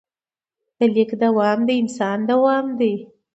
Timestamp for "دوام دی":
2.29-2.93